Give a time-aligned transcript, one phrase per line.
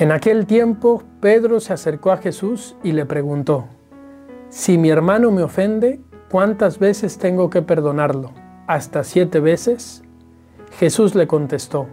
[0.00, 3.66] En aquel tiempo Pedro se acercó a Jesús y le preguntó,
[4.48, 8.30] Si mi hermano me ofende, ¿cuántas veces tengo que perdonarlo?
[8.66, 10.02] ¿Hasta siete veces?
[10.78, 11.86] Jesús le contestó,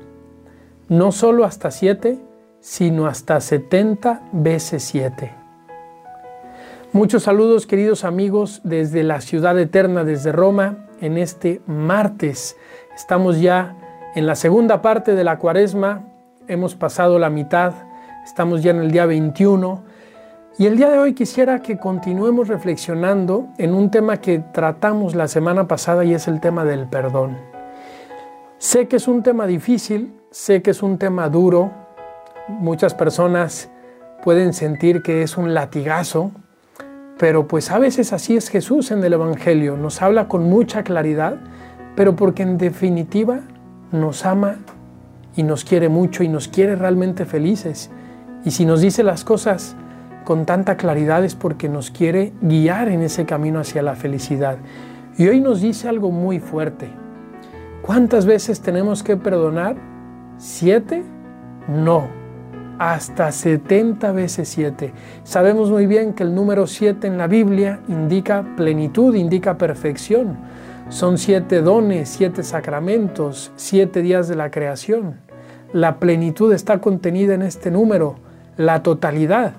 [0.87, 2.17] No solo hasta siete,
[2.61, 5.33] sino hasta setenta veces siete.
[6.93, 12.55] Muchos saludos queridos amigos desde la ciudad eterna, desde Roma, en este martes.
[12.95, 13.75] Estamos ya
[14.15, 16.05] en la segunda parte de la cuaresma,
[16.47, 17.86] hemos pasado la mitad
[18.27, 19.83] Estamos ya en el día 21
[20.57, 25.29] y el día de hoy quisiera que continuemos reflexionando en un tema que tratamos la
[25.29, 27.37] semana pasada y es el tema del perdón.
[28.57, 31.71] Sé que es un tema difícil, sé que es un tema duro,
[32.49, 33.69] muchas personas
[34.25, 36.31] pueden sentir que es un latigazo,
[37.17, 41.37] pero pues a veces así es Jesús en el Evangelio, nos habla con mucha claridad,
[41.95, 43.39] pero porque en definitiva
[43.93, 44.57] nos ama
[45.37, 47.89] y nos quiere mucho y nos quiere realmente felices.
[48.45, 49.75] Y si nos dice las cosas
[50.23, 54.57] con tanta claridad es porque nos quiere guiar en ese camino hacia la felicidad.
[55.17, 56.89] Y hoy nos dice algo muy fuerte.
[57.81, 59.77] ¿Cuántas veces tenemos que perdonar?
[60.37, 61.03] ¿Siete?
[61.67, 62.09] No,
[62.77, 64.93] hasta 70 veces siete.
[65.23, 70.37] Sabemos muy bien que el número siete en la Biblia indica plenitud, indica perfección.
[70.89, 75.19] Son siete dones, siete sacramentos, siete días de la creación.
[75.73, 78.26] La plenitud está contenida en este número
[78.57, 79.53] la totalidad.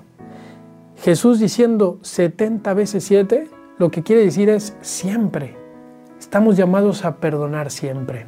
[0.97, 3.47] Jesús diciendo 70 veces 7,
[3.77, 5.55] lo que quiere decir es siempre.
[6.19, 8.27] Estamos llamados a perdonar siempre.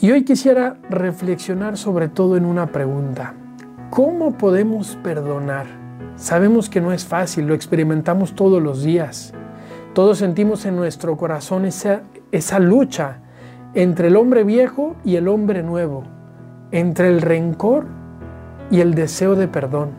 [0.00, 3.34] Y hoy quisiera reflexionar sobre todo en una pregunta.
[3.90, 5.66] ¿Cómo podemos perdonar?
[6.16, 9.34] Sabemos que no es fácil, lo experimentamos todos los días.
[9.94, 13.18] Todos sentimos en nuestro corazón esa, esa lucha
[13.74, 16.04] entre el hombre viejo y el hombre nuevo,
[16.70, 17.86] entre el rencor
[18.70, 19.90] y el deseo de perdón.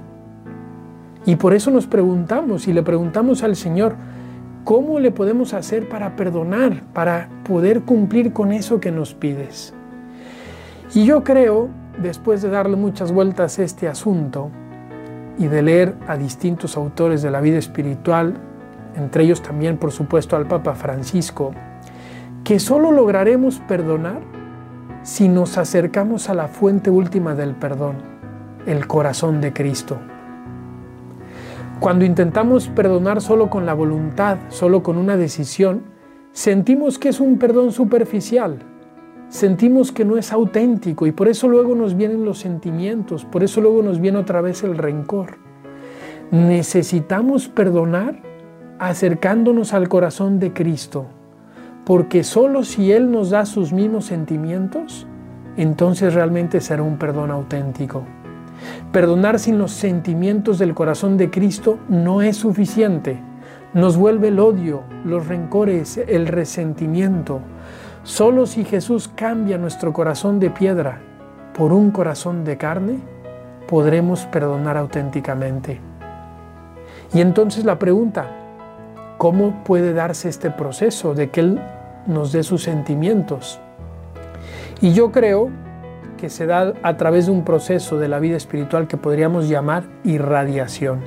[1.25, 3.95] Y por eso nos preguntamos y le preguntamos al Señor,
[4.63, 9.73] ¿cómo le podemos hacer para perdonar, para poder cumplir con eso que nos pides?
[10.94, 11.67] Y yo creo,
[12.01, 14.50] después de darle muchas vueltas a este asunto
[15.38, 18.35] y de leer a distintos autores de la vida espiritual,
[18.95, 21.51] entre ellos también por supuesto al Papa Francisco,
[22.44, 24.22] que solo lograremos perdonar
[25.03, 28.16] si nos acercamos a la fuente última del perdón
[28.67, 29.97] el corazón de Cristo.
[31.79, 35.83] Cuando intentamos perdonar solo con la voluntad, solo con una decisión,
[36.31, 38.59] sentimos que es un perdón superficial,
[39.29, 43.61] sentimos que no es auténtico y por eso luego nos vienen los sentimientos, por eso
[43.61, 45.38] luego nos viene otra vez el rencor.
[46.31, 48.22] Necesitamos perdonar
[48.79, 51.06] acercándonos al corazón de Cristo,
[51.85, 55.07] porque solo si Él nos da sus mismos sentimientos,
[55.57, 58.03] entonces realmente será un perdón auténtico.
[58.91, 63.19] Perdonar sin los sentimientos del corazón de Cristo no es suficiente.
[63.73, 67.41] Nos vuelve el odio, los rencores, el resentimiento.
[68.03, 71.00] Solo si Jesús cambia nuestro corazón de piedra
[71.53, 73.00] por un corazón de carne,
[73.67, 75.81] podremos perdonar auténticamente.
[77.13, 78.27] Y entonces la pregunta,
[79.17, 81.61] ¿cómo puede darse este proceso de que Él
[82.06, 83.59] nos dé sus sentimientos?
[84.81, 85.50] Y yo creo
[86.17, 89.83] que se da a través de un proceso de la vida espiritual que podríamos llamar
[90.03, 91.00] irradiación.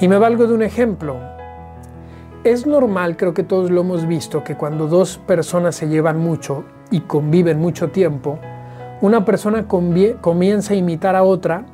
[0.00, 1.16] Y me valgo de un ejemplo.
[2.44, 6.64] Es normal, creo que todos lo hemos visto, que cuando dos personas se llevan mucho
[6.90, 8.38] y conviven mucho tiempo,
[9.00, 11.66] una persona comienza a imitar a otra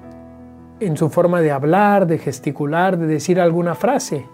[0.81, 4.27] en su forma de hablar, de gesticular, de decir alguna frase.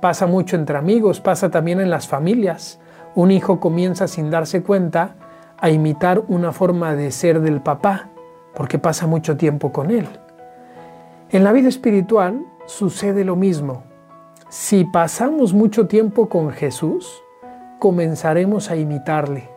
[0.00, 2.80] Pasa mucho entre amigos, pasa también en las familias.
[3.14, 5.16] Un hijo comienza sin darse cuenta
[5.60, 8.08] a imitar una forma de ser del papá,
[8.54, 10.08] porque pasa mucho tiempo con él.
[11.30, 13.82] En la vida espiritual sucede lo mismo.
[14.48, 17.22] Si pasamos mucho tiempo con Jesús,
[17.78, 19.48] comenzaremos a imitarle.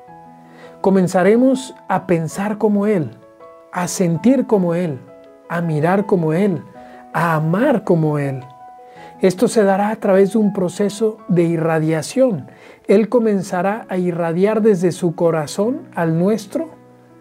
[0.81, 3.11] Comenzaremos a pensar como Él,
[3.71, 4.99] a sentir como Él,
[5.47, 6.63] a mirar como Él,
[7.13, 8.43] a amar como Él.
[9.21, 12.47] Esto se dará a través de un proceso de irradiación.
[12.87, 16.69] Él comenzará a irradiar desde su corazón al nuestro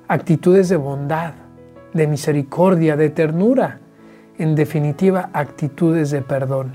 [0.09, 1.35] actitudes de bondad,
[1.93, 3.81] de misericordia, de ternura,
[4.39, 6.73] en definitiva actitudes de perdón.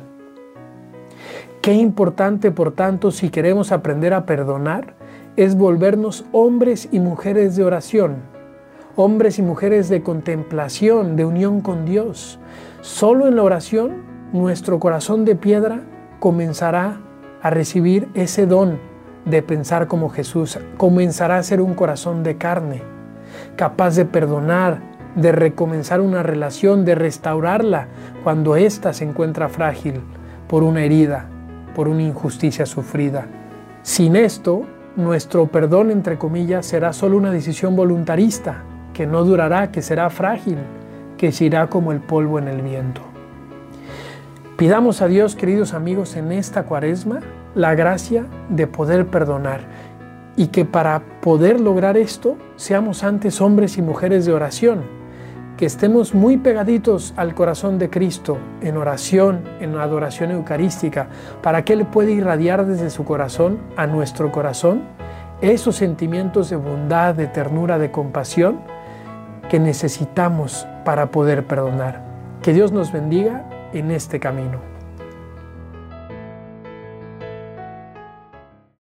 [1.62, 4.94] Qué importante, por tanto, si queremos aprender a perdonar,
[5.36, 8.18] es volvernos hombres y mujeres de oración,
[8.96, 12.40] hombres y mujeres de contemplación, de unión con Dios.
[12.82, 15.82] Solo en la oración nuestro corazón de piedra
[16.20, 16.98] comenzará
[17.42, 18.80] a recibir ese don
[19.26, 22.82] de pensar como Jesús, comenzará a ser un corazón de carne,
[23.56, 24.82] capaz de perdonar,
[25.16, 27.88] de recomenzar una relación, de restaurarla
[28.24, 30.02] cuando ésta se encuentra frágil
[30.48, 31.28] por una herida,
[31.74, 33.28] por una injusticia sufrida.
[33.82, 34.64] Sin esto,
[34.96, 38.64] nuestro perdón, entre comillas, será solo una decisión voluntarista,
[38.94, 40.58] que no durará, que será frágil,
[41.18, 43.15] que se irá como el polvo en el viento.
[44.58, 47.20] Pidamos a Dios, queridos amigos, en esta cuaresma,
[47.56, 49.60] la gracia de poder perdonar
[50.38, 54.84] y que para poder lograr esto seamos antes hombres y mujeres de oración,
[55.58, 61.08] que estemos muy pegaditos al corazón de Cristo en oración, en adoración eucarística,
[61.42, 64.84] para que Él pueda irradiar desde su corazón a nuestro corazón
[65.42, 68.62] esos sentimientos de bondad, de ternura, de compasión
[69.50, 72.06] que necesitamos para poder perdonar.
[72.42, 74.75] Que Dios nos bendiga en este camino.